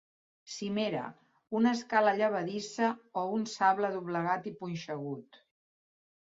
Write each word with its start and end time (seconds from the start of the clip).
Cimera: 0.51 1.01
Una 1.59 1.73
escala 1.77 2.13
llevadissa 2.21 2.89
o 3.21 3.27
un 3.35 3.45
sable 3.53 3.93
doblegat 3.99 4.49
i 4.53 4.55
punxegut. 4.63 5.41